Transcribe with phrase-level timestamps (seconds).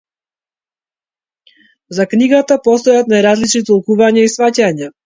[1.99, 4.95] За книгата постојат најразлични толкувања и сфаќања.